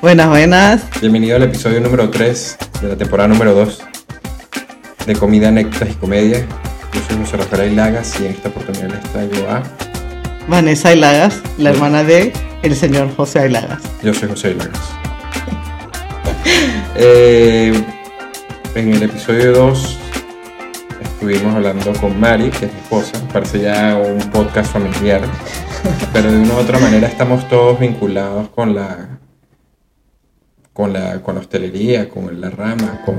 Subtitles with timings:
[0.00, 1.00] buenas, buenas.
[1.00, 3.82] Bienvenido al episodio número 3 de la temporada número 2
[5.06, 6.46] de Comida, Anécdotas y Comedia.
[6.92, 9.62] Yo soy José Rafael Lagas y en esta oportunidad les traigo a...
[10.48, 13.82] Vanessa Ailagas, la hermana de el señor José Ailagas.
[14.02, 14.80] Yo soy José Ailagas.
[17.02, 17.72] Eh,
[18.74, 19.98] en el episodio 2
[21.02, 25.22] estuvimos hablando con Mari, que es mi esposa, parece ya un podcast familiar,
[26.12, 29.20] pero de una u otra manera estamos todos vinculados con la
[30.72, 33.16] con la, con la hostelería, con la rama, con,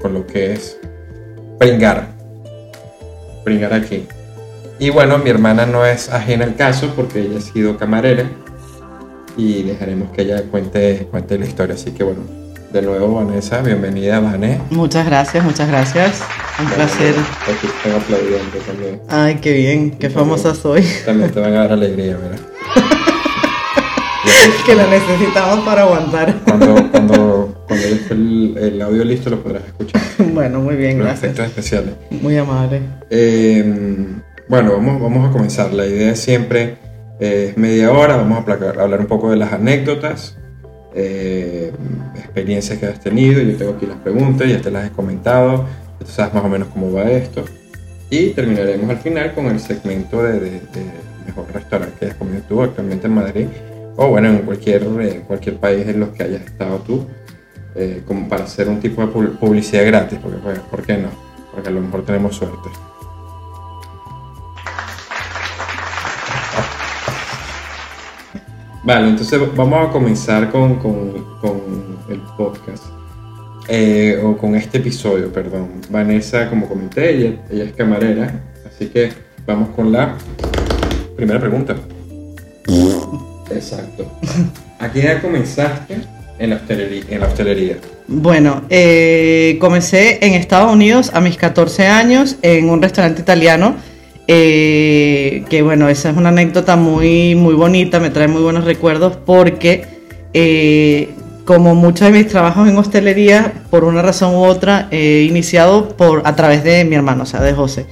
[0.00, 0.78] con lo que es
[1.58, 2.08] pringar,
[3.44, 4.06] pringar aquí.
[4.78, 8.30] Y bueno, mi hermana no es ajena al caso porque ella ha sido camarera
[9.36, 11.74] y dejaremos que ella cuente, cuente la historia.
[11.74, 12.20] Así que bueno,
[12.72, 14.60] de nuevo Vanessa, bienvenida Vané.
[14.70, 16.22] Muchas gracias, muchas gracias.
[16.60, 17.14] Un placer.
[17.42, 19.00] Aquí están aplaudiendo también.
[19.08, 20.84] Ay, qué bien, qué famosa soy.
[21.04, 22.38] También te van a dar alegría, ¿verdad?
[24.66, 26.34] que la necesitamos para aguantar.
[26.44, 30.00] Cuando, cuando, cuando esté el, el, audio listo lo podrás escuchar.
[30.32, 31.24] Bueno, muy bien, Los gracias.
[31.24, 31.94] efectos especiales.
[32.10, 32.80] Muy amable.
[33.10, 33.64] Eh,
[34.48, 35.72] bueno, vamos, vamos a comenzar.
[35.72, 36.76] La idea siempre
[37.20, 38.16] es media hora.
[38.16, 40.36] Vamos a placar- hablar un poco de las anécdotas,
[40.94, 41.72] eh,
[42.16, 43.40] experiencias que has tenido.
[43.42, 45.66] Yo tengo aquí las preguntas, ya te las he comentado.
[45.98, 47.44] Tú sabes más o menos cómo va esto.
[48.10, 52.40] Y terminaremos al final con el segmento de, de- de mejor restaurante que hayas comido
[52.48, 53.46] tú actualmente en Madrid.
[54.00, 57.04] O bueno, en cualquier, eh, cualquier país en los que hayas estado tú.
[57.74, 60.18] eh, como para hacer un tipo de pu- publicidad gratis.
[60.22, 61.08] Porque, pues, ¿Por qué no?
[61.52, 62.68] Porque a lo mejor tenemos suerte.
[68.84, 71.60] Vale, entonces vamos a comenzar con, con- con
[72.08, 72.84] el podcast.
[73.68, 75.68] Eh, o con este episodio, perdón.
[75.90, 78.40] Vanessa, como comenté, ella, ella es camarera.
[78.66, 79.10] Así que
[79.46, 80.16] vamos con la
[81.16, 81.76] primera pregunta.
[83.50, 84.10] Exacto.
[84.78, 85.96] ¿A qué edad comenzaste
[86.38, 87.04] en la hostelería?
[87.10, 87.76] En la hostelería?
[88.06, 93.76] Bueno, eh, comencé en Estados Unidos a mis 14 años en un restaurante italiano.
[94.30, 99.16] eh, que bueno, esa es una anécdota muy, muy bonita, me trae muy buenos recuerdos
[99.16, 99.84] porque
[100.34, 101.08] eh,
[101.46, 106.22] como muchos de mis trabajos en hostelería, por una razón u otra, he iniciado por,
[106.26, 107.86] a través de mi hermano, o sea, de José.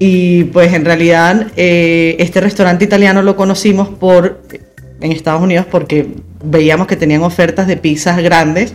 [0.00, 4.42] Y pues en realidad este restaurante italiano lo conocimos por,
[5.00, 6.06] en Estados Unidos porque
[6.44, 8.74] veíamos que tenían ofertas de pizzas grandes,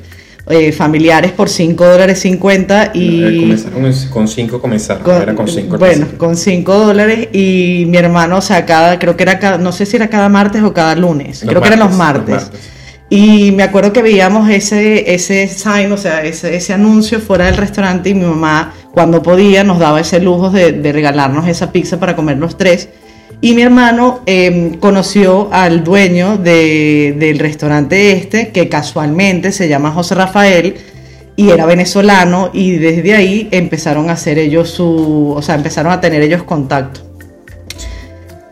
[0.49, 3.51] eh, familiares por 5 dólares 50 Eh, y...
[3.51, 8.37] en- con 5 comenzaron, Con- era con 5 bueno, con 5 dólares y mi hermano,
[8.37, 10.95] o sea, cada, creo que era cada, no sé si era cada martes o cada
[10.95, 12.51] lunes, creo que eran los martes.
[13.13, 17.57] Y me acuerdo que veíamos ese, ese sign, o sea, ese, ese anuncio fuera del
[17.57, 21.99] restaurante y mi mamá, cuando podía, nos daba ese lujo de, de regalarnos esa pizza
[21.99, 22.87] para comer los tres.
[23.43, 29.91] Y mi hermano eh, conoció al dueño de- del restaurante este, que casualmente se llama
[29.91, 30.75] José Rafael,
[31.35, 35.99] y era venezolano, y desde ahí empezaron a hacer ellos su, o sea, empezaron a
[35.99, 37.01] tener ellos contacto.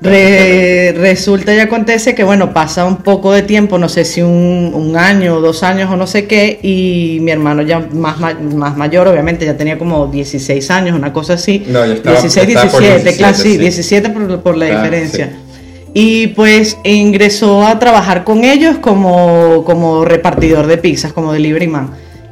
[0.02, 4.72] Re- resulta y acontece que, bueno, pasa un poco de tiempo, no sé si un,
[4.74, 8.78] un año o dos años o no sé qué, y mi hermano ya más, más
[8.78, 11.64] mayor, obviamente, ya tenía como 16 años, una cosa así.
[11.68, 13.58] No, ya estaba- 16, ya estaba por 17, 17, claro, sí, sí.
[13.58, 15.26] 17 por, por la diferencia.
[15.34, 15.46] sí.
[15.92, 21.90] Y pues ingresó a trabajar con ellos como, como repartidor de pizzas, como delivery man.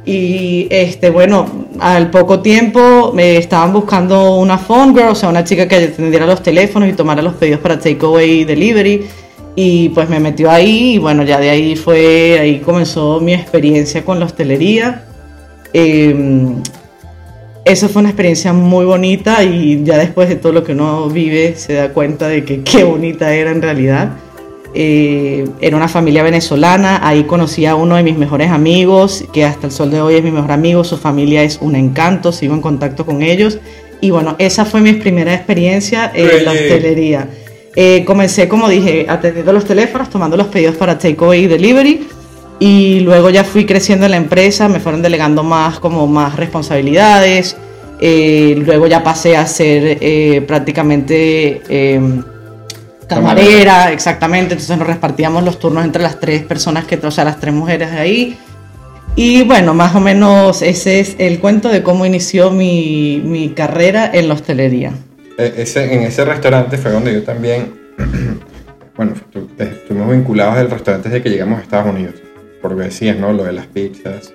[0.08, 5.44] Y este, bueno, al poco tiempo me estaban buscando una phone girl, o sea, una
[5.44, 9.04] chica que atendiera los teléfonos y tomara los pedidos para takeaway delivery.
[9.54, 14.02] Y pues me metió ahí y bueno, ya de ahí fue, ahí comenzó mi experiencia
[14.02, 15.04] con la hostelería.
[15.74, 16.54] Eh,
[17.66, 21.54] eso fue una experiencia muy bonita y ya después de todo lo que uno vive
[21.56, 24.12] se da cuenta de que qué bonita era en realidad.
[24.74, 29.66] Eh, era una familia venezolana, ahí conocí a uno de mis mejores amigos, que hasta
[29.66, 32.60] el sol de hoy es mi mejor amigo, su familia es un encanto, sigo en
[32.60, 33.58] contacto con ellos.
[34.00, 36.64] Y bueno, esa fue mi primera experiencia en la Oye.
[36.64, 37.28] hostelería.
[37.74, 42.06] Eh, comencé, como dije, atendiendo los teléfonos, tomando los pedidos para takeaway y delivery.
[42.60, 47.56] Y luego ya fui creciendo en la empresa, me fueron delegando más, como más responsabilidades.
[48.00, 52.00] Eh, luego ya pasé a ser eh, prácticamente eh,
[53.08, 54.54] camarera, exactamente.
[54.54, 57.90] Entonces nos repartíamos los turnos entre las tres personas que, o sea, las tres mujeres
[57.90, 58.38] de ahí.
[59.16, 64.08] Y bueno, más o menos ese es el cuento de cómo inició mi, mi carrera
[64.12, 64.92] en la hostelería.
[65.38, 67.72] Eh, ese, en ese restaurante fue donde yo también,
[68.96, 72.14] bueno, estu- estuvimos vinculados del restaurante desde que llegamos a Estados Unidos,
[72.62, 73.32] porque decías, ¿no?
[73.32, 74.32] Lo de las pizzas,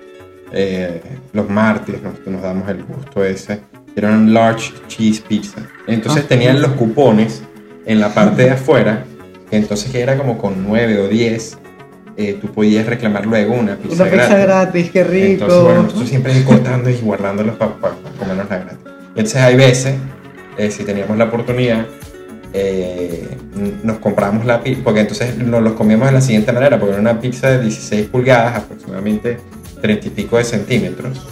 [0.52, 1.00] eh,
[1.32, 3.60] los martes nos, nos damos el gusto ese,
[3.96, 5.62] era un large cheese pizza.
[5.86, 6.28] Entonces Ah.
[6.28, 7.42] tenían los cupones
[7.86, 9.04] en la parte de afuera,
[9.50, 11.58] entonces que era como con 9 o 10,
[12.16, 15.44] eh, tú podías reclamar luego una pizza, Una pizza gratis, qué rico.
[15.44, 17.72] Entonces, bueno, nosotros siempre ir cortando y guardándolos para
[18.18, 18.78] comernos la gratis.
[19.08, 19.94] Entonces hay veces,
[20.56, 21.86] eh, si teníamos la oportunidad,
[22.52, 23.36] eh,
[23.82, 27.00] nos compramos la pizza, porque entonces nos los comíamos de la siguiente manera, porque era
[27.00, 29.38] una pizza de 16 pulgadas, aproximadamente
[29.80, 31.26] 30 y pico de centímetros.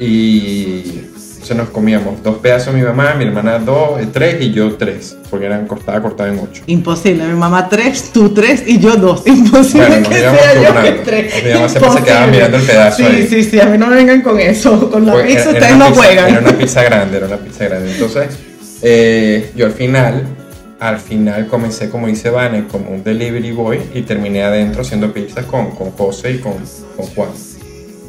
[0.00, 1.02] Y
[1.40, 5.16] entonces nos comíamos dos pedazos mi mamá, mi hermana dos, eh, tres y yo tres,
[5.30, 6.62] porque eran cortada, cortada en ocho.
[6.66, 9.22] Imposible, mi mamá tres, tú tres y yo dos.
[9.26, 10.82] Imposible Bueno, nos que sea yo turnando.
[10.82, 11.44] que tres.
[11.44, 13.26] Mi mamá siempre se quedaba mirando el pedazo Sí, ahí.
[13.26, 14.90] sí, sí, a mí no me vengan con eso.
[14.90, 16.28] Con la Pues, pizza era- ustedes no pizza- juegan.
[16.30, 17.90] Era una pizza grande, era una pizza grande.
[17.92, 18.28] Entonces,
[18.82, 20.22] eh, yo al final,
[20.78, 25.46] al final comencé, como dice Vane, como un delivery boy y terminé adentro haciendo pizzas
[25.46, 26.52] con, con José y con,
[26.96, 27.30] con Juan.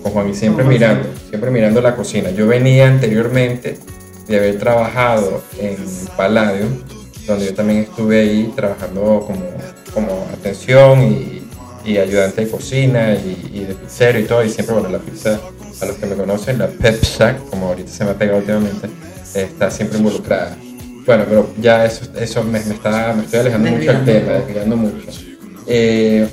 [0.01, 2.31] Con Juan y siempre mirando, siempre mirando la cocina.
[2.31, 3.77] Yo venía anteriormente
[4.27, 5.77] de haber trabajado en
[6.17, 6.69] Palladium,
[7.27, 9.45] donde yo también estuve ahí trabajando como,
[9.93, 11.43] como atención y,
[11.85, 14.43] y ayudante de cocina y, y de pizzero y todo.
[14.43, 15.39] Y siempre, bueno, la pizza,
[15.81, 18.89] a los que me conocen, la Pepsa, como ahorita se me ha pegado últimamente,
[19.35, 20.55] está siempre involucrada.
[21.05, 24.77] Bueno, pero ya eso, eso me, me está, me estoy alejando mucho del tema, desviando
[24.77, 25.07] mucho.
[25.67, 26.27] Eh,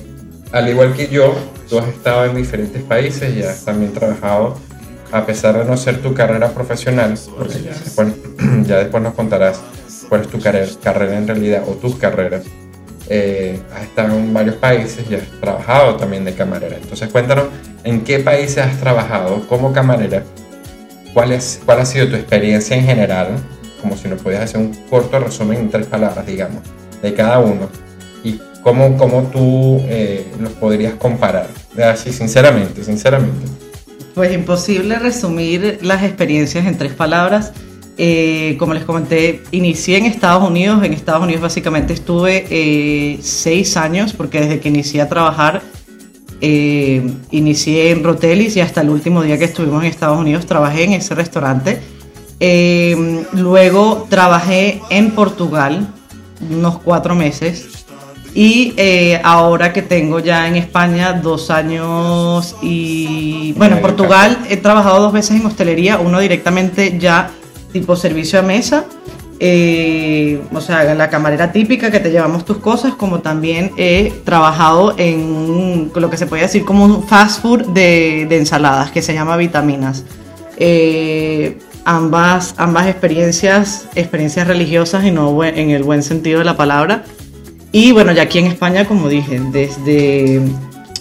[0.53, 1.35] al igual que yo,
[1.69, 4.57] tú has estado en diferentes países y has también trabajado,
[5.13, 8.09] a pesar de no ser tu carrera profesional, porque ya después,
[8.67, 9.61] ya después nos contarás
[10.09, 12.45] cuál es tu carrera, carrera en realidad o tus carreras.
[13.11, 16.77] Eh, has estado en varios países y has trabajado también de camarera.
[16.77, 17.47] Entonces cuéntanos
[17.85, 20.25] en qué países has trabajado como camarera,
[21.15, 23.29] cuál, es, cuál ha sido tu experiencia en general,
[23.81, 26.63] como si nos pudieras hacer un corto resumen en tres palabras, digamos,
[27.01, 27.71] de cada uno,
[28.23, 31.49] y cómo, cómo tú eh, los podrías comparar.
[31.83, 33.47] Así, sinceramente, sinceramente.
[34.15, 37.53] Pues imposible resumir las experiencias en tres palabras.
[37.97, 40.85] Eh, como les comenté, inicié en Estados Unidos.
[40.85, 45.63] En Estados Unidos básicamente estuve eh, seis años porque desde que inicié a trabajar
[46.41, 47.03] eh,
[47.33, 50.93] inicié en Rotelis y hasta el último día que estuvimos en Estados Unidos trabajé en
[50.93, 51.81] ese restaurante.
[52.39, 55.89] Eh, luego trabajé en Portugal
[56.49, 57.78] unos cuatro meses
[58.35, 64.57] y eh, ahora que tengo ya en España dos años y bueno, en Portugal he
[64.57, 67.31] trabajado dos veces en hostelería, uno directamente ya
[67.73, 68.85] tipo servicio a mesa,
[69.41, 74.95] eh, o sea, la camarera típica que te llevamos tus cosas, como también he trabajado
[74.99, 79.15] en lo que se puede decir como un fast food de, de ensaladas que se
[79.15, 80.05] llama Vitaminas.
[80.57, 87.05] Eh, ambas, ambas experiencias, experiencias religiosas y no en el buen sentido de la palabra.
[87.81, 90.41] Y bueno, ya aquí en España, como dije, desde,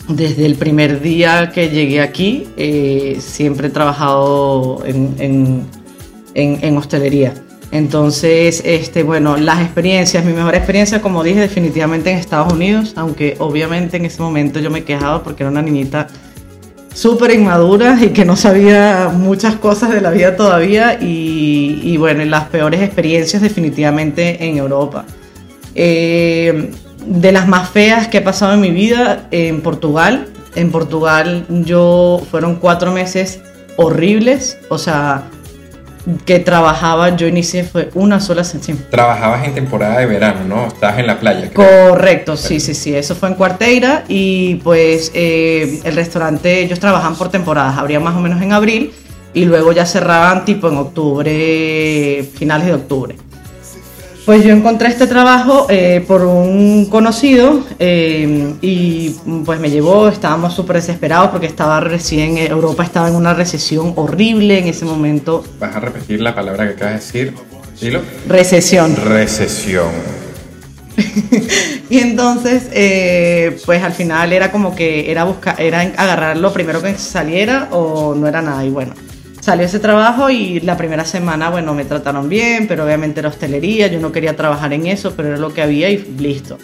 [0.09, 5.15] desde el primer día que llegué aquí, eh, siempre he trabajado en,
[6.35, 7.33] en- en- hostelería.
[7.71, 13.35] Entonces, este, bueno, las experiencias, mi mejor experiencia, como dije, definitivamente en Estados Unidos, aunque
[13.39, 16.05] obviamente en ese momento yo me quejaba porque era una niñita
[16.93, 22.23] súper inmadura y que no sabía muchas cosas de la vida todavía y, y bueno,
[22.25, 25.05] las peores experiencias definitivamente en Europa.
[25.77, 26.71] Eh,
[27.05, 30.27] de las más feas que he pasado en mi vida en Portugal.
[30.55, 33.39] En Portugal yo fueron cuatro meses
[33.77, 35.25] horribles, o sea,
[36.25, 38.79] que trabajaba, yo inicié fue una sola sesión.
[38.89, 40.67] Trabajabas en temporada de verano, ¿no?
[40.67, 41.49] Estabas en la playa.
[41.53, 41.89] creo.
[41.89, 47.15] Correcto, sí, sí, sí, eso fue en Cuarteira y pues eh, el restaurante, ellos trabajan
[47.15, 48.93] por temporadas, abrían más o menos en abril
[49.33, 53.15] y luego ya cerraban tipo en octubre, finales de octubre.
[54.27, 59.11] Pues yo encontré este trabajo eh, por un conocido eh, y
[59.45, 64.59] pues me llevó, estábamos súper desesperados porque estaba recién, Europa estaba en una recesión horrible
[64.59, 67.33] en ese momento, Vas a repetir la palabra que acabas de decir.
[67.79, 68.01] Dilo.
[68.27, 68.97] recesión.
[68.97, 69.87] Recesión.
[71.89, 76.81] Y entonces, eh, pues al final era como que era buscar, era agarrar lo primero
[76.81, 78.65] que saliera o no era nada.
[78.65, 78.93] Y bueno,
[79.47, 83.87] salió ese trabajo y la primera semana, bueno, me trataron bien, pero obviamente era hostelería,
[83.87, 86.57] yo no quería trabajar en eso, pero era lo que había y listo.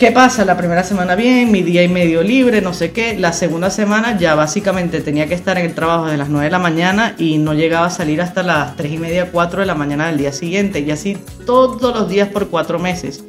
[0.00, 0.44] ¿Qué pasa?
[0.44, 3.16] La primera semana bien, mi día y medio libre, no sé qué.
[3.16, 6.50] La segunda semana ya básicamente tenía que estar en el trabajo desde las 9 de
[6.50, 9.76] la mañana y no llegaba a salir hasta las 3 y media, 4 de la
[9.76, 10.80] mañana del día siguiente.
[10.80, 11.16] Y así
[11.46, 13.22] todos los días por cuatro meses.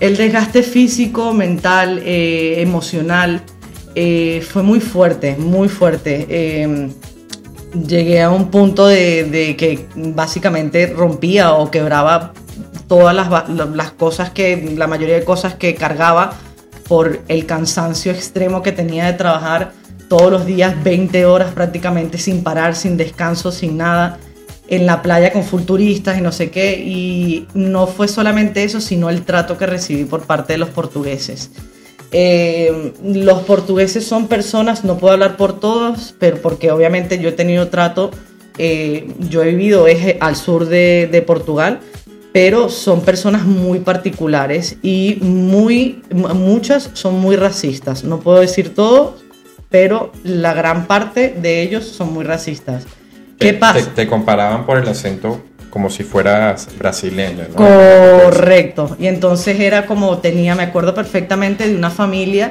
[0.00, 3.40] El desgaste físico, mental, eh, emocional
[3.94, 6.26] eh, fue muy fuerte, muy fuerte.
[6.28, 6.90] Eh,
[7.86, 12.32] llegué a un punto de, que básicamente rompía o quebraba
[12.88, 16.34] todas las, las cosas que, la mayoría de cosas que cargaba
[16.88, 19.72] por el cansancio extremo que tenía de trabajar
[20.08, 24.18] todos los días 20 horas prácticamente sin parar, sin descanso, sin nada.
[24.68, 26.78] en la playa con full turistas y no sé qué.
[26.78, 31.50] Y no fue solamente eso, sino el trato que recibí por parte de los portugueses.
[32.12, 37.32] Eh, los portugueses son personas, no puedo hablar por todos, pero porque obviamente yo he
[37.32, 38.10] tenido trato,
[38.58, 41.80] eh, yo he vivido eje al sur de, de, Portugal,
[42.32, 48.04] pero son personas muy particulares y muy, muchas son muy racistas.
[48.04, 49.16] No puedo decir todo,
[49.68, 52.86] pero la gran parte de ellos son muy racistas.
[53.38, 53.80] ¿Qué pasa?
[53.80, 55.42] Te, te comparaban por el acento
[55.76, 57.56] como si fueras brasileño, ¿no?
[57.56, 58.96] Correcto.
[58.98, 62.50] Y entonces era como tenía, me acuerdo perfectamente de una familia,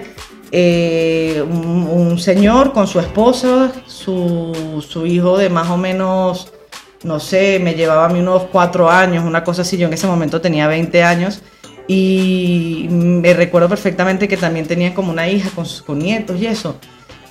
[0.51, 6.53] eh, un, un, señor con su esposa, su, su, hijo de más o menos,
[7.01, 9.75] no sé, me llevaba a mí unos cuatro años, una cosa así.
[9.75, 11.41] Yo en ese momento tenía 20 años.
[11.87, 16.75] Y me recuerdo perfectamente que también tenía como una hija con, con nietos y eso.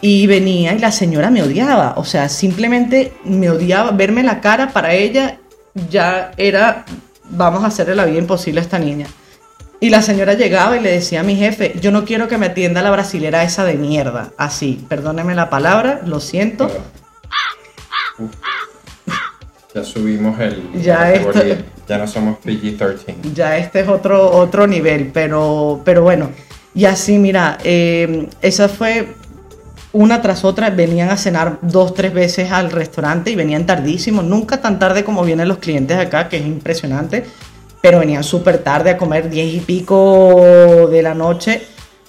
[0.00, 4.70] Y venía y la señora me odiaba, o sea, simplemente me odiaba, verme la cara
[4.70, 5.38] para ella
[5.90, 6.84] ya era,
[7.24, 9.06] vamos a hacerle la vida imposible a esta niña.
[9.80, 12.46] Y la señora llegaba y le decía a mi jefe, yo no quiero que me
[12.46, 14.30] atienda la brasilera esa de mierda.
[14.38, 16.70] Así, perdóneme la palabra, lo siento.
[18.18, 18.30] Uf.
[19.74, 20.72] Ya subimos el...
[20.80, 21.42] Ya, esto,
[21.88, 23.32] ya no somos PG-13.
[23.34, 26.30] Ya este es otro, otro nivel, pero, pero bueno.
[26.74, 29.14] Y así, mira, eh, esa fue
[29.94, 34.60] una tras otra venían a cenar dos, tres veces al restaurante y venían tardísimo, nunca
[34.60, 37.24] tan tarde como vienen los clientes acá, que es impresionante,
[37.80, 41.62] pero venían súper tarde a comer diez y pico de la noche,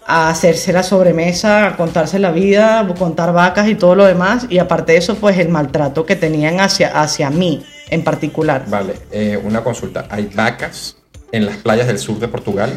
[0.07, 4.47] a hacerse la sobremesa, a contarse la vida, a contar vacas y todo lo demás,
[4.49, 8.65] y aparte de eso, pues el maltrato que tenían hacia, hacia mí en particular.
[8.67, 10.97] Vale, eh, una consulta, ¿hay vacas
[11.31, 12.73] en las playas del sur de Portugal?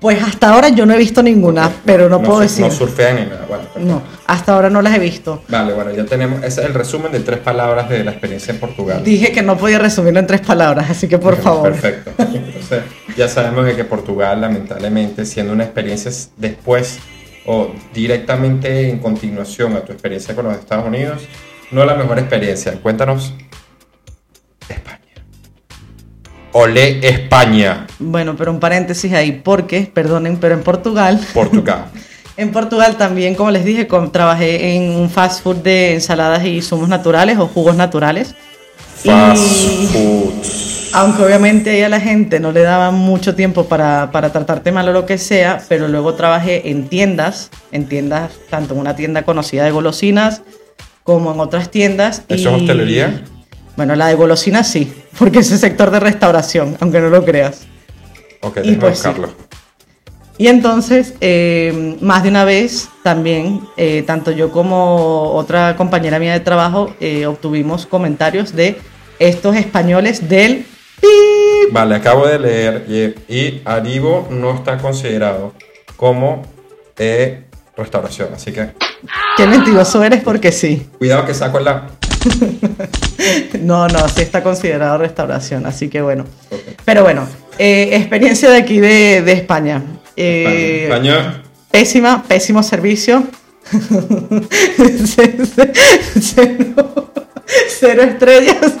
[0.00, 1.80] Pues hasta ahora yo no he visto ninguna, okay.
[1.84, 2.64] pero no, no, puedo decir.
[2.64, 3.44] No surfean ni nada.
[3.46, 5.42] Bueno, no, hasta ahora no las he visto.
[5.48, 6.42] Vale, bueno, ya tenemos.
[6.42, 9.04] Ese es el resumen de tres palabras de la experiencia en Portugal.
[9.04, 11.72] Dije que no podía resumirlo en tres palabras, así que por favor.
[11.72, 12.12] Perfecto.
[12.18, 12.82] Entonces,
[13.14, 16.98] ya sabemos que Portugal, lamentablemente, siendo una experiencia después
[17.44, 21.22] o directamente en continuación a tu experiencia con los Estados Unidos,
[21.70, 22.72] no la mejor experiencia.
[22.80, 23.34] Cuéntanos
[24.68, 24.99] España.
[26.52, 27.86] Olé España.
[27.98, 31.20] Bueno, pero un paréntesis ahí, porque, perdonen, pero en Portugal.
[31.34, 31.86] Portugal.
[32.36, 36.60] en Portugal también, como les dije, con, trabajé en un fast food de ensaladas y
[36.62, 38.34] zumos naturales o jugos naturales.
[39.04, 40.32] Fast y, food.
[40.92, 44.88] Aunque obviamente ahí a la gente no le daba mucho tiempo para, para tratarte mal
[44.88, 49.22] o lo que sea, pero luego trabajé en tiendas, en tiendas, tanto en una tienda
[49.22, 50.42] conocida de golosinas
[51.04, 52.24] como en otras tiendas.
[52.28, 52.54] ¿Eso y...
[52.54, 53.22] es hostelería?
[53.80, 57.62] Bueno, la de golosinas sí, porque es el sector de restauración, aunque no lo creas.
[58.42, 59.28] Ok, déjame pues, buscarlo.
[59.28, 59.34] Sí.
[60.36, 66.34] Y entonces, eh, más de una vez también, eh, tanto yo como otra compañera mía
[66.34, 68.76] de trabajo, eh, obtuvimos comentarios de
[69.18, 70.66] estos españoles del...
[71.00, 71.72] ¡Pip!
[71.72, 75.54] Vale, acabo de leer y, y Aribo no está considerado
[75.96, 76.42] como
[76.98, 77.44] eh,
[77.78, 78.72] restauración, así que...
[79.38, 80.86] Qué mentiroso eres porque sí.
[80.98, 81.86] Cuidado que saco la...
[83.60, 86.24] no, no, sí está considerado restauración, así que bueno.
[86.46, 86.76] Okay.
[86.84, 87.26] Pero bueno,
[87.58, 89.82] eh, experiencia de aquí de, de España.
[90.16, 91.42] Eh, España.
[91.70, 93.24] Pésima, pésimo servicio.
[96.20, 97.02] cero,
[97.68, 98.74] cero estrellas.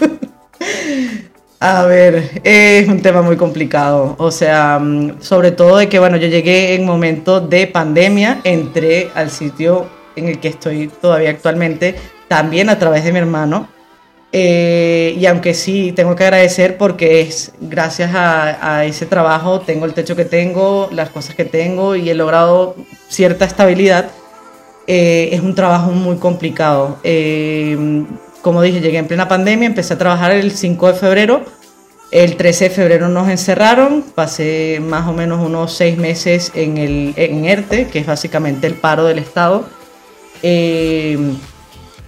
[1.62, 4.16] A ver, es un tema muy complicado.
[4.18, 9.10] O sea, mm, sobre todo de que, bueno, yo llegué en momento de pandemia, entré
[9.14, 11.96] al sitio en el que estoy todavía actualmente,
[12.30, 13.66] también a través de mi hermano.
[14.30, 19.84] Eh, y aunque sí, tengo que agradecer porque es gracias a, a, ese trabajo tengo
[19.84, 22.76] el techo que tengo, las cosas que tengo y he logrado
[23.08, 24.12] cierta estabilidad.
[24.86, 26.98] Eh, es un trabajo muy complicado.
[27.02, 28.04] Eh,
[28.42, 31.44] como dije, llegué en plena pandemia, empecé a trabajar el 5 de febrero.
[32.12, 37.12] El 13 de febrero nos encerraron, pasé más o menos unos seis meses en, el,
[37.16, 39.68] en ERTE, que es básicamente el paro del Estado.
[40.44, 41.18] Eh,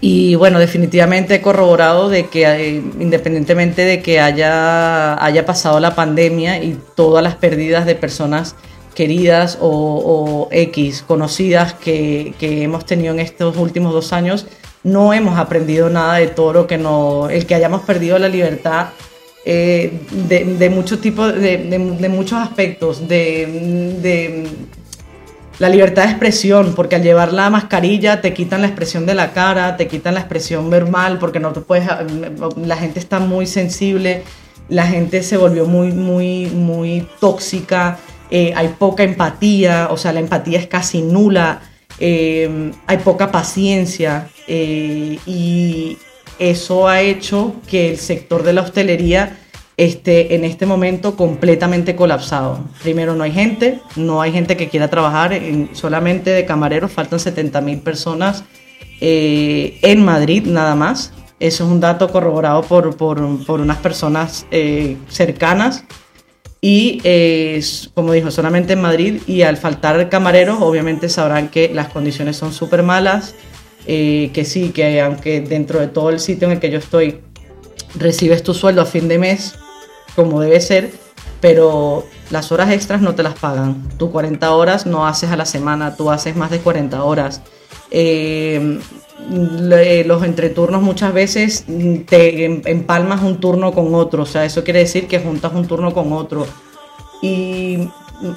[0.04, 5.94] y bueno, definitivamente he corroborado de que eh, independientemente de que haya, haya pasado la
[5.94, 8.56] pandemia y todas las pérdidas de personas
[8.96, 14.46] queridas o, X conocidas que, que, hemos tenido en estos últimos dos años,
[14.82, 18.88] no hemos aprendido nada de todo lo que no, el que hayamos perdido la libertad
[19.44, 24.48] eh, de, de muchos tipos, de, de, muchos aspectos, de
[25.62, 29.32] la libertad de expresión, porque al llevar la mascarilla te quitan la expresión de la
[29.32, 31.88] cara, te quitan la expresión verbal, porque no te puedes,
[32.56, 34.24] la gente está muy sensible,
[34.68, 40.18] la gente se volvió muy, muy, muy tóxica, eh, hay poca empatía, o sea, la
[40.18, 41.62] empatía es casi nula,
[42.00, 45.96] eh, hay poca paciencia eh, y
[46.40, 49.38] eso ha hecho que el sector de la hostelería
[49.76, 52.60] en este momento completamente colapsado.
[52.82, 55.38] Primero, no hay gente, no hay gente que quiera trabajar,
[55.72, 58.44] solamente de camareros faltan 70 mil personas
[59.04, 61.12] eh, en Madrid nada más.
[61.40, 65.84] Eso es un dato corroborado por, por, por unas personas eh, cercanas.
[66.60, 67.60] Y eh,
[67.94, 69.20] como dijo, solamente en Madrid.
[69.26, 73.34] Y al faltar camareros, obviamente sabrán que las condiciones son súper malas.
[73.84, 77.18] que sí, que aunque dentro de todo el sitio en el que yo estoy
[77.96, 79.56] recibes tu sueldo a fin de mes,
[80.14, 80.92] como debe ser,
[81.40, 83.88] pero las horas extras no te las pagan.
[83.98, 87.42] Tú 40 horas no haces a la semana, tú haces más de 40 horas.
[87.90, 88.80] Eh,
[89.28, 91.64] los entreturnos muchas veces
[92.06, 95.92] te empalmas un turno con otro, o sea, eso quiere decir que juntas un turno
[95.92, 96.46] con otro.
[97.20, 97.88] Y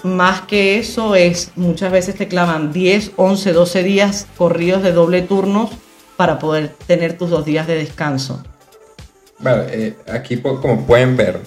[0.04, 5.22] más que eso es, muchas veces te clavan 10, 11, 12 días corridos de doble
[5.22, 5.70] turno
[6.18, 8.44] para poder tener tus dos días de descanso.
[9.40, 11.42] Vale, eh, aquí como pueden ver,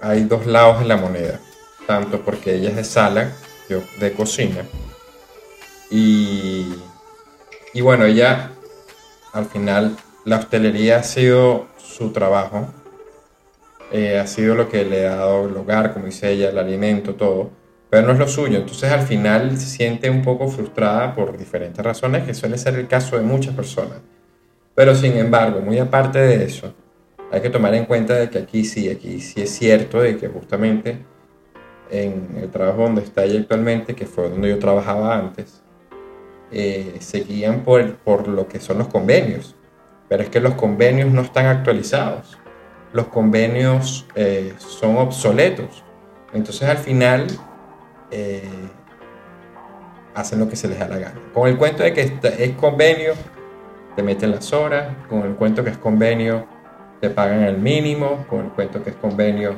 [0.00, 1.40] hay dos lados en la moneda,
[1.86, 3.32] tanto porque ella es de sala,
[3.68, 4.64] yo de cocina,
[5.90, 6.74] y,
[7.72, 8.50] y bueno, ella
[9.32, 12.68] al final la hostelería ha sido su trabajo,
[13.92, 17.14] eh, ha sido lo que le ha dado el hogar, como dice ella, el alimento,
[17.14, 17.50] todo,
[17.90, 21.84] pero no es lo suyo, entonces al final se siente un poco frustrada por diferentes
[21.84, 23.98] razones, que suele ser el caso de muchas personas.
[24.74, 26.74] Pero sin embargo, muy aparte de eso,
[27.30, 30.28] hay que tomar en cuenta de que aquí sí, aquí sí es cierto de que
[30.28, 30.98] justamente
[31.90, 35.62] en el trabajo donde está ella actualmente, que fue donde yo trabajaba antes,
[36.50, 39.56] eh, se guían por, por lo que son los convenios.
[40.08, 42.38] Pero es que los convenios no están actualizados.
[42.92, 45.82] Los convenios eh, son obsoletos.
[46.32, 47.26] Entonces al final
[48.10, 48.42] eh,
[50.14, 51.20] hacen lo que se les da la gana.
[51.32, 53.14] Con el cuento de que es convenio,
[53.96, 54.94] te meten las horas.
[55.08, 56.46] Con el cuento que es convenio,
[57.04, 59.56] te pagan el mínimo, con el cuento que es convenio,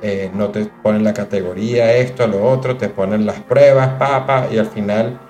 [0.00, 4.56] eh, no te ponen la categoría, esto, lo otro, te ponen las pruebas, papa, y
[4.56, 5.20] al final,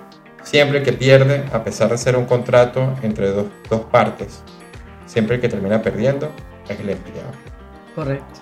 [0.43, 4.41] siempre el que pierde, a pesar de ser un contrato entre dos, dos partes,
[5.05, 6.31] siempre el que termina perdiendo
[6.69, 7.31] es el empleado.
[7.95, 8.39] Correcto.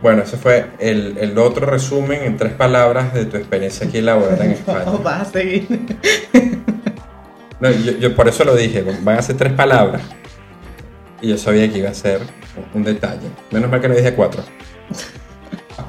[0.00, 4.40] Bueno, ese fue el, el, otro resumen en tres palabras de tu experiencia aquí laboral
[4.40, 4.84] en España.
[4.84, 5.66] No, vas a seguir.
[7.58, 10.02] no, yo, yo, por eso lo dije, van a ser tres palabras.
[11.20, 12.20] Y yo sabía que iba a ser
[12.74, 13.28] un detalle.
[13.50, 14.42] Menos mal que no dije cuatro.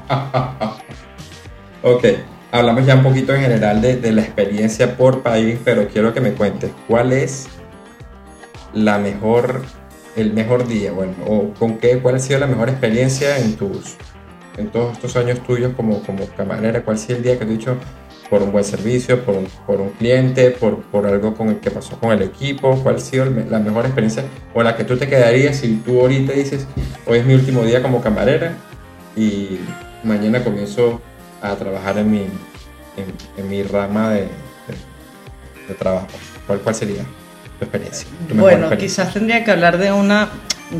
[1.82, 2.04] ok,
[2.52, 6.32] hablamos ya un poquito en general de, la experiencia por país, pero quiero que me
[6.32, 7.48] cuentes cuál es
[8.72, 9.62] la mejor,
[10.16, 13.96] el mejor día, bueno, o con qué, cuál ha sido la mejor experiencia en tus,
[14.56, 17.52] en todos estos años tuyos como, como camarera, cuál ha sido el día que te
[17.52, 17.76] he dicho,
[18.28, 21.70] por un buen servicio, por un, por un cliente, por, por, algo con el que
[21.70, 22.76] pasó con el equipo?
[22.82, 26.32] ¿Cuál ha sido la mejor experiencia o la que tú te quedarías si tú ahorita
[26.32, 26.66] dices,
[27.06, 28.54] hoy es mi último día como camarera
[29.16, 29.58] y
[30.02, 31.00] mañana comienzo
[31.42, 32.26] a trabajar en mi,
[33.36, 34.28] en, mi rama de,
[35.68, 36.08] de, trabajo?
[36.46, 37.02] ¿Cuál, ¿Cuál sería
[37.58, 38.08] tu experiencia?
[38.34, 40.30] bueno, quizás tendría que hablar de una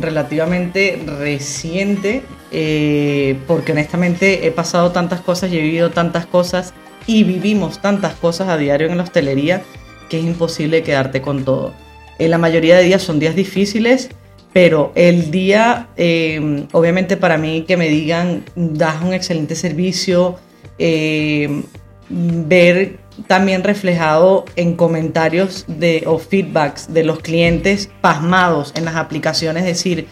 [0.00, 6.74] relativamente reciente, eh, porque honestamente he pasado tantas cosas y he vivido tantas cosas
[7.06, 9.62] y vivimos tantas cosas a diario en la hostelería
[10.08, 11.72] que es imposible quedarte con todo.
[12.18, 14.08] En la mayoría de días son días difíciles,
[14.52, 20.36] pero el día, eh, obviamente para mí que me digan, das un excelente servicio,
[20.78, 21.62] eh,
[22.08, 29.64] ver también reflejado en comentarios de, o feedbacks de los clientes pasmados en las aplicaciones,
[29.64, 30.06] decir,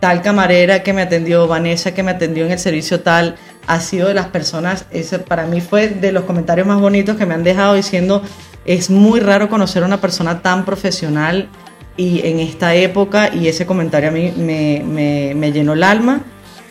[0.00, 3.36] tal camarera que me atendió, Vanessa que me atendió en el servicio tal,
[3.70, 7.24] ha sido de las personas, ese para mí fue de los comentarios más bonitos que
[7.24, 8.20] me han dejado diciendo,
[8.64, 11.48] es muy raro conocer a una persona tan profesional
[11.96, 16.20] y en esta época y ese comentario a mí me, me, me llenó el alma.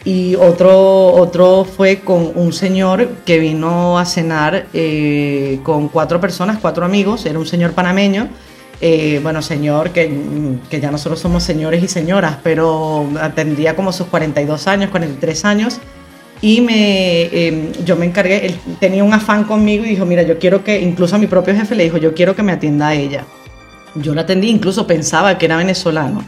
[0.04, 6.58] Y otro, otro fue con un señor que vino a cenar eh, con cuatro personas,
[6.62, 8.30] cuatro amigos, era un señor panameño,
[8.82, 14.08] eh, bueno, señor, que, que, ya nosotros somos señores y señoras, pero tendría como sus
[14.08, 15.80] 42 años, 43 años,
[16.42, 20.40] y me, em, yo me encargué, él tenía un afán conmigo y dijo, mira, yo
[20.40, 22.94] quiero que, incluso a mi propio jefe le dijo, yo quiero que me atienda a
[22.94, 23.26] ella.
[23.96, 26.24] Yo la atendí, incluso pensaba que era venezolano.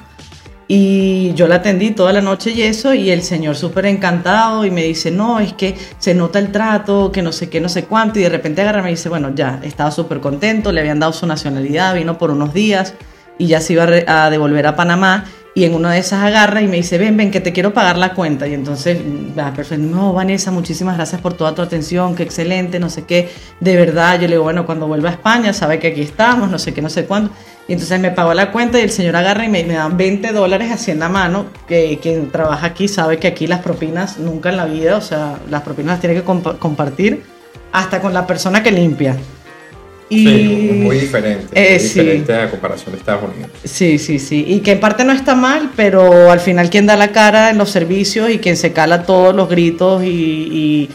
[0.68, 4.72] Y yo la atendí toda la noche y eso, y el señor súper encantado y
[4.72, 7.86] me dice, no, es que se nota el trato, que no sé qué, no sé
[7.86, 11.00] cuánto, y de repente agarra y me dice, bueno, ya, estaba súper contento, le habían
[11.00, 12.94] dado su nacionalidad, vino por unos días
[13.38, 16.68] y ya se iba a devolver a Panamá y en una de esas agarra y
[16.68, 18.48] me dice, ven, ven, que te quiero pagar la cuenta.
[18.48, 18.98] Y entonces,
[19.38, 23.30] ah, perfecto, no, Vanessa, muchísimas gracias por toda tu atención, qué excelente, no sé qué,
[23.60, 24.16] de verdad.
[24.16, 26.82] Yo le digo, bueno, cuando vuelva a España, sabe que aquí estamos, no sé qué,
[26.82, 27.32] no sé cuándo.
[27.68, 30.32] Y entonces me pagó la cuenta y el señor agarra y me, me da 20
[30.32, 34.50] dólares así en la mano, que quien trabaja aquí sabe que aquí las propinas nunca
[34.50, 37.24] en la vida, o sea, las propinas las tiene que compa- compartir
[37.74, 39.16] hasta con la persona que limpia.
[40.14, 41.48] Y, Sí, muy diferente.
[41.54, 42.00] Eh, muy sí.
[42.00, 43.50] diferente a comparación de Estados Unidos.
[43.64, 44.44] Sí, sí, sí.
[44.46, 47.58] Y que en parte no está mal, pero al final quien da la cara en
[47.58, 50.90] los servicios y quien se cala todos los gritos y, y-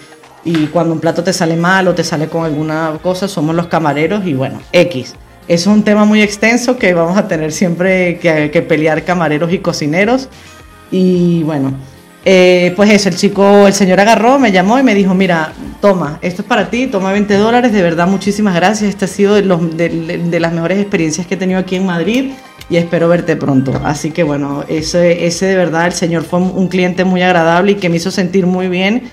[0.45, 3.69] y cuando un plato te sale mal o te sale con alguna cosa somos los
[3.69, 5.15] camareros y bueno, X.
[5.49, 9.51] Eso es un tema muy extenso que vamos a tener siempre que, que pelear camareros
[9.53, 10.29] y cocineros.
[10.91, 11.73] Y bueno,
[12.29, 16.19] eh, pues eso, el chico, el señor agarró, me llamó y me dijo, mira, toma,
[16.23, 19.43] esto es para ti, toma 20 dólares, de verdad muchísimas gracias, esta ha sido de,
[19.43, 22.33] de las mejores experiencias que he tenido aquí en Madrid
[22.69, 23.81] y espero verte pronto.
[23.85, 27.75] Así que bueno, ese, ese de verdad, el señor fue un cliente muy agradable y
[27.77, 29.09] que me hizo sentir muy bien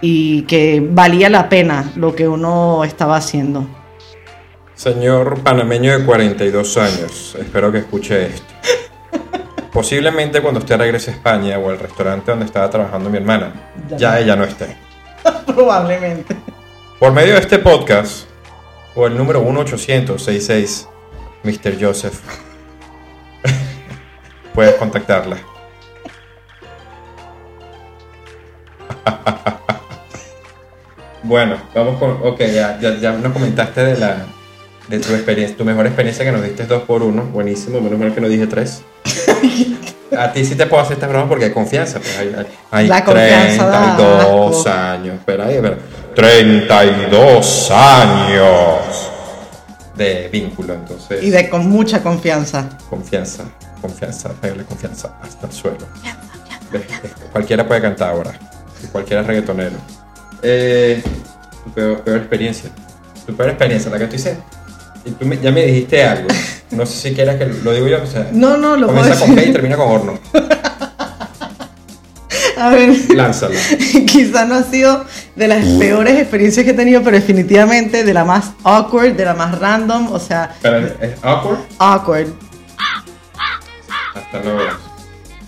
[0.00, 3.68] y que valía la pena lo que uno estaba haciendo.
[4.74, 8.57] Señor panameño de 42 años, espero que escuche esto.
[9.72, 13.52] Posiblemente cuando usted regrese a España o al restaurante donde estaba trabajando mi hermana,
[13.96, 14.76] Ya ella no esté.
[15.46, 16.36] Probablemente.
[16.98, 18.26] Por medio de este podcast,
[18.94, 20.88] o el número 1-800-66,
[21.44, 21.76] Mr.
[21.80, 22.18] Joseph,
[24.54, 25.36] puedes contactarla.
[31.22, 32.18] bueno, vamos con.
[32.22, 34.26] Ok, ya, ya, ya nos comentaste de la
[34.88, 37.24] de tu experiencia, tu mejor experiencia que nos diste dos por uno.
[37.24, 38.82] Buenísimo, menos mal que no dije tres.
[40.16, 41.98] A ti sí te puedo hacer esta broma porque hay confianza.
[41.98, 42.34] Pues hay,
[42.70, 44.70] hay, hay confianza da 32 asco.
[44.70, 45.14] años.
[45.16, 45.78] Espera ahí, espera.
[46.14, 49.10] 32 años
[49.94, 51.22] de vínculo, entonces.
[51.22, 52.68] Y de con mucha confianza.
[52.88, 53.44] Confianza,
[53.82, 55.86] confianza, pegarle confianza hasta el suelo.
[57.32, 58.32] Cualquiera puede cantar ahora.
[58.92, 59.76] Cualquiera es reggaetonero.
[60.42, 61.02] Eh,
[61.64, 62.70] tu peor, peor experiencia.
[63.26, 64.38] Tu peor experiencia, la que tú dices.
[65.08, 66.28] Y tú me- ya me dijiste algo.
[66.70, 68.02] No sé si quieras que lo digo yo.
[68.02, 69.52] O sea, No, no, lo puedo comienza con P y decir.
[69.54, 70.18] termina con horno.
[72.58, 72.96] A ver.
[73.14, 73.54] Lánzala.
[74.06, 75.04] Quizá no ha sido
[75.36, 79.34] de las peores experiencias que he tenido, pero definitivamente de la más awkward, de la
[79.34, 82.26] más random, o sea, Pero es awkward awkward.
[84.14, 84.38] hasta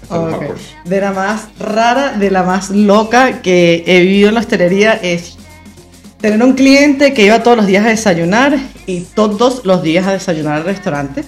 [0.09, 0.57] awkward.
[0.85, 5.37] De la más rara, de la más loca que he vivido en la hostelería es
[6.21, 8.57] tener un cliente que iba todos los días a desayunar
[8.87, 11.25] y todos los días a desayunar al restaurante.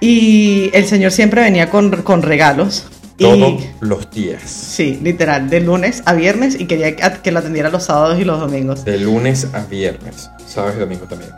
[0.00, 2.86] Y el señor siempre venía con, con regalos.
[3.18, 4.42] Y- Todos los días.
[4.42, 8.38] Sí, literal, de lunes a viernes y quería que- lo atendiera los sábados y los
[8.40, 8.84] domingos.
[8.84, 10.28] De lunes a viernes.
[10.46, 11.30] Sábado y domingo también.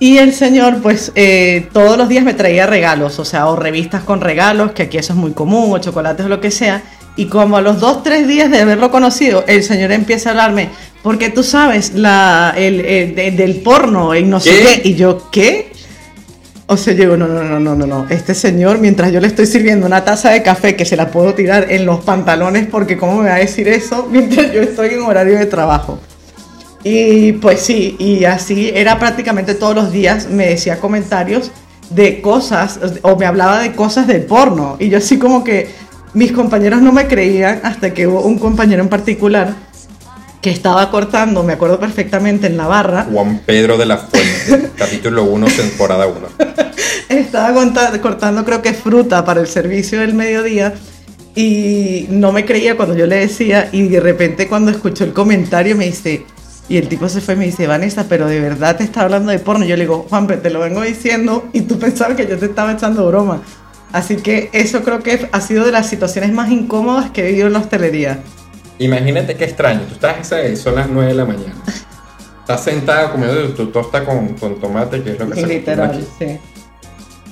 [0.00, 4.02] Y el señor, pues, eh, todos los días me traía regalos, o sea, o revistas
[4.02, 6.82] con regalos, que aquí eso es muy común, o chocolates o lo que sea.
[7.16, 10.70] Y como a los dos, tres días de haberlo conocido, el señor empieza a hablarme,
[11.02, 14.80] porque tú sabes, la, el, el- de- del porno y no sé ¿Qué?
[14.82, 14.88] qué.
[14.88, 15.72] Y yo, ¿qué?
[16.66, 18.06] O sea, yo digo, no, no, no, no, no, no.
[18.10, 21.34] Este señor, mientras yo le estoy sirviendo una taza de café que se la puedo
[21.34, 25.02] tirar en los pantalones, porque ¿cómo me va a decir eso mientras yo estoy en
[25.02, 25.98] horario de trabajo?
[26.84, 31.50] Y pues sí, y así era prácticamente todos los días, me decía comentarios
[31.90, 34.76] de cosas, o me hablaba de cosas del porno.
[34.78, 35.68] Y yo así como que
[36.14, 39.54] mis compañeros no me creían hasta que hubo un compañero en particular
[40.40, 45.24] que estaba cortando, me acuerdo perfectamente, en la barra, Juan Pedro de la Fuente, capítulo
[45.24, 46.28] 1, temporada 1.
[47.10, 47.52] estaba
[48.00, 50.74] cortando creo que fruta para el servicio del mediodía
[51.34, 55.76] y no me creía cuando yo le decía y de repente cuando escuchó el comentario
[55.76, 56.24] me dice
[56.68, 59.30] y el tipo se fue y me dice Vanessa pero de verdad te está hablando
[59.30, 62.36] de porno yo le digo Juan te lo vengo diciendo y tú pensabas que yo
[62.38, 63.42] te estaba echando broma
[63.92, 67.46] así que eso creo que ha sido de las situaciones más incómodas que he vivido
[67.48, 68.20] en la hostelería
[68.78, 69.80] Imagínate qué extraño.
[69.82, 71.52] Tú estás ahí, son las 9 de la mañana.
[72.40, 76.06] Estás sentado comiendo tu tosta con, con tomate, que es lo que se literal aquí.
[76.18, 76.38] sí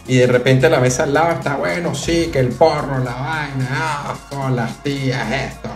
[0.07, 3.68] Y de repente la mesa al lado está bueno, sí, que el porno, la vaina,
[3.71, 5.71] ah, las tías, esto.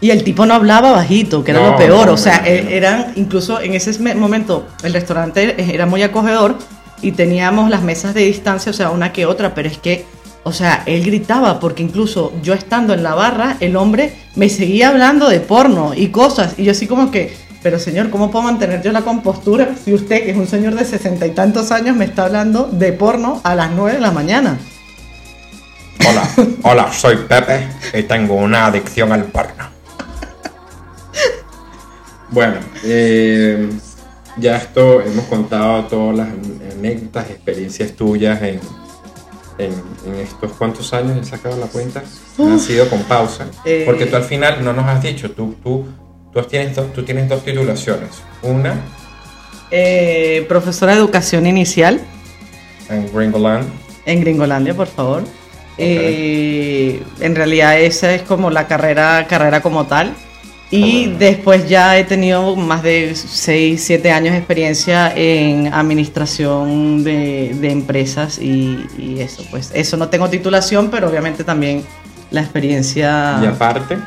[0.00, 2.06] Y el tipo no hablaba bajito, que era No, lo peor.
[2.06, 6.56] no, o sea, e- eran, incluso en ese me- momento, el restaurante era muy acogedor
[7.04, 10.06] y teníamos las mesas de distancia, o sea, una que otra, pero es que,
[10.42, 14.88] o sea, él gritaba, porque incluso yo estando en la barra, el hombre me seguía
[14.88, 16.54] hablando de porno y cosas.
[16.56, 20.24] Y yo así como que, pero señor, ¿cómo puedo mantener yo la compostura si usted,
[20.24, 23.54] que es un señor de sesenta y tantos años, me está hablando de porno a
[23.54, 24.58] las nueve de la mañana?
[26.08, 26.28] Hola,
[26.62, 29.64] hola, soy Pepe y tengo una adicción al porno.
[32.30, 33.68] Bueno, eh,
[34.36, 36.28] ya esto hemos contado todas las
[36.76, 38.60] anécdotas, experiencias tuyas en,
[39.58, 39.72] en,
[40.06, 42.02] en estos cuantos años, he sacado la cuenta,
[42.38, 43.82] han sido con pausa, Eh.
[43.86, 45.84] porque tú al final no nos has dicho, tú, tú,
[46.32, 48.10] tú, tienes, dos, tú tienes dos titulaciones,
[48.42, 48.74] una,
[49.70, 52.00] Eh, profesora de educación inicial.
[52.90, 53.66] en Gringoland.
[54.06, 55.22] En Gringolandia, por favor.
[55.78, 60.14] Eh, en realidad esa es como la carrera, carrera como tal.
[60.76, 67.54] Y después ya he tenido más de 6, 7 años de experiencia en administración de,
[67.54, 71.84] de empresas y, y, eso, pues eso no tengo titulación, pero obviamente también
[72.32, 73.38] la experiencia...
[73.40, 73.98] Y aparte.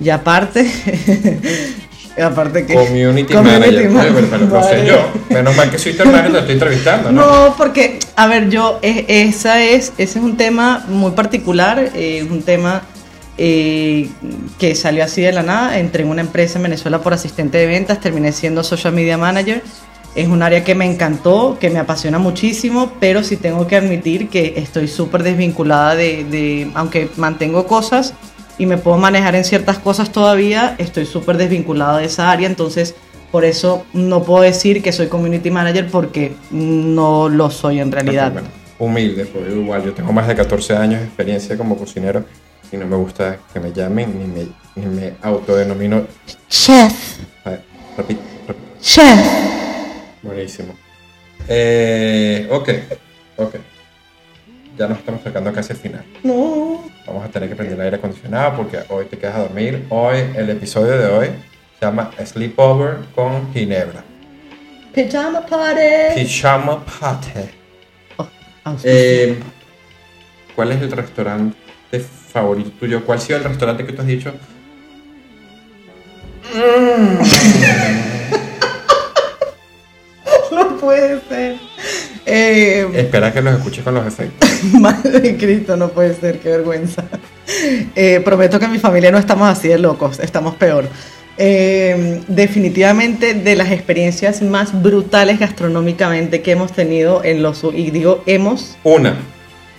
[0.00, 0.70] Y aparte,
[2.22, 2.74] aparte que...
[2.74, 3.90] Community, Manager.
[3.92, 4.98] Pero, pero, no sé yo.
[5.30, 7.26] Menos mal que soy tu hermano y te estoy entrevistando, ¿no?
[7.26, 12.42] No, porque, a ver, yo, esa es, ese es un tema muy particular, eh, un
[12.42, 12.82] tema
[13.38, 14.08] eh,
[14.58, 15.78] que salió así de la nada.
[15.78, 19.62] Entré en una empresa en Venezuela por asistente de ventas, terminé siendo social media manager.
[20.14, 24.28] Es un área que me encantó, que me apasiona muchísimo, pero sí tengo que admitir
[24.28, 28.14] que estoy súper desvinculada de, de, aunque mantengo cosas
[28.58, 32.96] y me puedo manejar en ciertas cosas todavía, estoy súper desvinculada de esa área, entonces
[33.30, 38.32] por eso no puedo decir que soy community manager porque no lo soy en realidad.
[38.78, 42.24] Humilde, porque igual yo tengo más de 14 años de experiencia como cocinero
[42.72, 46.06] y no me gusta que me llamen ni me, ni me autodenomino
[46.48, 47.18] chef.
[47.44, 47.62] A ver,
[47.96, 48.20] repite.
[48.80, 49.18] Chef.
[50.22, 50.74] Buenísimo.
[51.48, 52.68] Eh, ok,
[53.36, 53.54] ok.
[54.76, 56.04] Ya nos estamos acercando casi al final.
[56.22, 56.84] No.
[57.06, 59.86] Vamos a tener que prender el aire acondicionado porque hoy te quedas a dormir.
[59.88, 61.26] Hoy, el episodio de hoy
[61.78, 64.04] se llama Sleepover con Ginebra.
[64.94, 66.14] Pijama party.
[66.14, 67.50] Pijama Party.
[68.16, 68.28] Oh.
[68.84, 69.38] Eh,
[70.54, 71.67] ¿Cuál es el restaurante
[72.40, 73.04] favorito tuyo?
[73.04, 74.32] ¿Cuál ha sido el restaurante que tú has dicho?
[80.52, 81.56] no puede ser.
[82.26, 84.48] Eh, Espera que los escuches con los efectos.
[84.74, 87.04] Madre de Cristo, no puede ser, qué vergüenza.
[87.94, 90.86] Eh, prometo que en mi familia no estamos así de locos, estamos peor.
[91.38, 98.22] Eh, definitivamente de las experiencias más brutales gastronómicamente que hemos tenido en los y digo
[98.26, 99.14] hemos Una.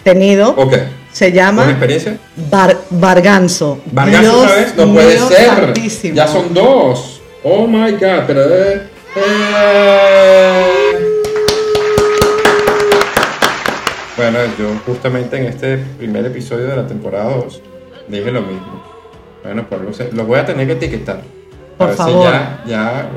[0.04, 0.76] tenido Ok.
[1.12, 2.18] Se llama ¿Una experiencia?
[2.50, 3.80] Bar, Barganzo.
[3.92, 4.76] ¿Vargas Dios otra vez?
[4.76, 5.48] No puede ser.
[5.48, 6.16] santísimo.
[6.16, 7.22] Ya son dos.
[7.44, 8.42] Oh my god, pero.
[8.44, 8.82] eh,
[9.16, 11.06] eh.
[14.18, 17.62] Bueno, yo justamente en este primer episodio de la temporada 2
[18.10, 18.84] dije lo mismo.
[19.44, 21.18] Bueno, se- los voy a tener que etiquetar.
[21.18, 22.26] A Por ver si favor.
[22.32, 23.10] ya, ya.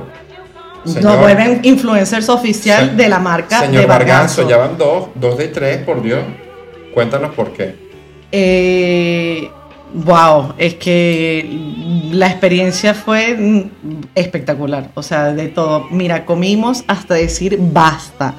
[1.00, 4.48] Nos vuelven influencers oficial Se- de la marca Señor de Barganzo, Barganzo.
[4.48, 6.20] ya van dos, dos de tres, por Dios.
[6.94, 7.74] Cuéntanos por qué.
[8.32, 9.50] Eh,
[9.94, 11.46] wow, es que
[12.12, 13.62] la experiencia fue mm,
[14.14, 14.90] espectacular.
[14.94, 15.86] O sea, de todo.
[15.90, 18.34] Mira, comimos hasta decir basta.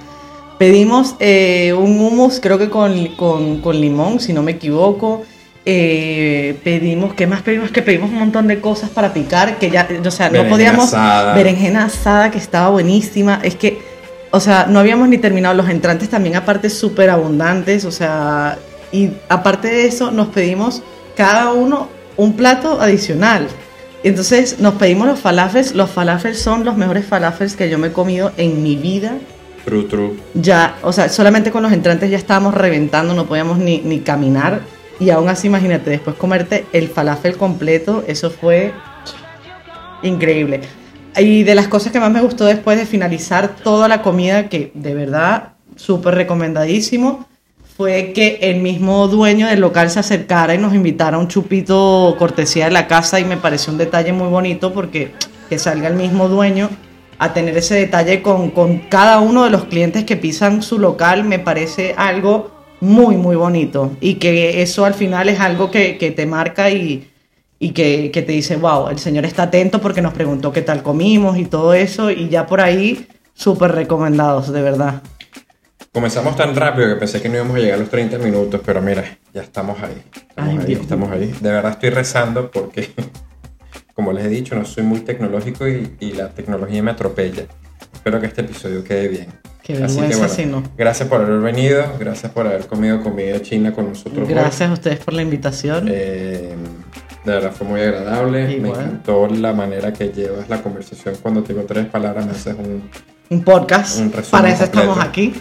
[0.57, 5.23] Pedimos eh, un hummus, creo que con, con- con limón, si no me equivoco.
[5.65, 7.71] Eh, pedimos, ¿qué más pedimos?
[7.71, 10.87] Que pedimos un montón de cosas para picar, que ya, o sea, no podíamos.
[10.87, 11.33] asada.
[11.35, 13.39] Berenjena asada, que estaba buenísima.
[13.43, 13.79] Es que,
[14.31, 15.55] o sea, no habíamos ni terminado.
[15.55, 17.85] Los entrantes también, aparte, súper abundantes.
[17.85, 18.57] O sea,
[18.93, 20.83] y aparte de eso, nos pedimos
[21.17, 23.47] cada uno un plato adicional.
[24.03, 25.73] Entonces, nos pedimos los falafels.
[25.73, 29.17] Los falafels son los mejores falafels que yo me he comido en mi vida
[29.65, 30.11] True, true.
[30.33, 34.61] ya, o sea, solamente con los entrantes ya estábamos reventando, no podíamos ni, ni caminar.
[34.99, 38.73] Y aún así, imagínate, después comerte el falafel completo, eso fue
[40.03, 40.61] increíble.
[41.17, 44.71] Y de las cosas que más me gustó después de finalizar toda la comida, que
[44.75, 47.27] de verdad, súper recomendadísimo,
[47.75, 52.15] fue que el mismo dueño del local se acercara y nos invitara a un chupito
[52.19, 55.11] cortesía de la casa y me pareció un detalle muy bonito porque
[55.49, 56.69] que salga el mismo dueño
[57.19, 61.23] a tener ese detalle con, con cada uno de los clientes que pisan su local
[61.23, 62.51] me parece algo
[62.83, 63.91] muy, muy bonito.
[64.01, 67.09] Y que eso al final es algo que, que te marca y,
[67.57, 70.83] y que, que te dice, wow, el señor está atento porque nos preguntó qué tal
[70.83, 72.11] comimos y todo eso.
[72.11, 75.01] Y ya por ahí, súper recomendados, de verdad.
[75.93, 78.81] Comenzamos tan rápido que pensé que no íbamos a llegar a los 30 minutos, pero
[78.81, 79.03] mira,
[79.33, 80.01] ya estamos ahí.
[80.27, 81.33] Estamos Ay, ahí, estamos ahí.
[81.39, 82.89] De verdad estoy rezando porque,
[83.93, 87.43] como les he dicho, no soy muy tecnológico y, y la tecnología me atropella.
[87.93, 89.27] Espero que este episodio quede bien.
[89.61, 90.61] Qué vergüenza si no.
[90.77, 94.27] gracias por haber venido, gracias por haber comido comida china con nosotros.
[94.27, 94.33] hoy.
[94.33, 95.87] Gracias a ustedes por la invitación.
[95.89, 96.53] Eh,
[97.23, 98.45] de verdad fue muy agradable.
[98.47, 98.81] Me Igual.
[98.81, 101.15] encantó la manera que llevas la conversación.
[101.21, 102.89] Cuando te digo tres palabras, me haces un,
[103.29, 103.99] un podcast.
[103.99, 105.09] un Para eso estamos completo.
[105.09, 105.33] aquí.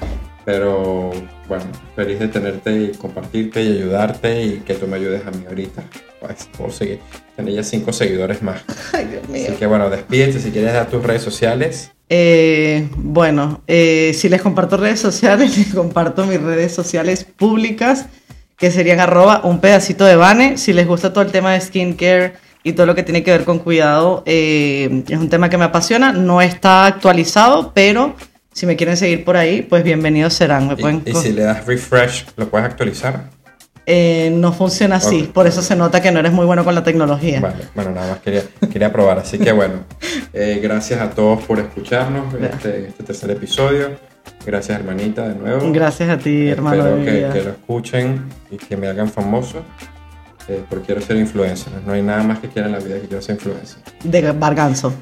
[0.45, 1.11] Pero
[1.49, 5.45] bueno, feliz de tenerte y compartirte y ayudarte y que tú me ayudes a mí
[5.49, 5.85] ahorita.
[6.21, 7.01] Pues, seguir.
[7.37, 8.63] Tener ya cinco seguidores más.
[8.93, 9.45] Ay, Dios mío.
[9.49, 11.93] Así que bueno, despídete si quieres dar tus redes sociales.
[12.09, 18.07] Eh, bueno, eh, si les comparto redes sociales, les comparto mis redes sociales públicas,
[18.57, 20.59] que serían arroba un pedacito de Vane.
[20.59, 23.45] Si les gusta todo el tema de skincare y todo lo que tiene que ver
[23.45, 26.13] con cuidado, eh, es un tema que me apasiona.
[26.13, 28.15] No está actualizado, pero
[28.53, 30.69] Si me quieren seguir por ahí, pues bienvenidos serán.
[30.69, 33.31] Me Y, pueden y co- si le das refresh, ¿lo puedes actualizar?
[33.87, 35.33] Eh, no funciona así, Ok.
[35.33, 37.41] por eso se nota que no eres muy bueno con la tecnología.
[37.41, 39.19] Vale, bueno, nada más quería, quería probar.
[39.19, 39.75] Así que bueno,
[40.33, 43.91] eh, gracias a todos por escucharnos en este, este tercer episodio.
[44.47, 45.73] Gracias, hermanita, de nuevo.
[45.73, 47.33] Gracias a ti, hermano Espero que, vida.
[47.33, 49.63] que lo escuchen y que me hagan famoso.
[50.49, 51.73] eh, porque quiero ser influencer.
[51.87, 53.79] No hay nada más que quiera en la vida que quiero ser influencer.
[54.05, 54.93] De barganzo.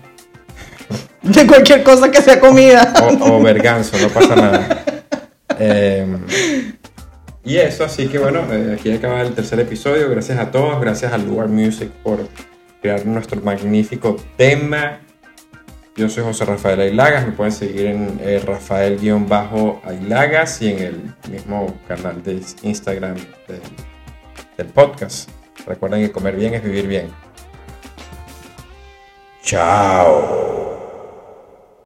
[1.23, 2.93] De cualquier cosa que sea comida.
[3.21, 4.85] O, o verganzo, no pasa nada.
[5.59, 6.07] Eh,
[7.45, 10.09] y eso, así que bueno, eh, aquí acaba el tercer episodio.
[10.11, 12.27] Gracias a todos, gracias a Lugar Music por
[12.81, 15.01] crear nuestro magnífico tema.
[15.97, 21.75] Yo soy José Rafael Ailagas, me pueden seguir en eh, Rafael-Ailagas y en el mismo
[21.87, 23.61] canal de Instagram de-
[24.57, 25.29] del podcast.
[25.67, 27.09] Recuerden que comer bien es vivir bien.
[29.43, 30.70] Chao.